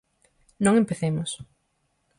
Non 0.65 0.73
empecemos. 0.81 1.31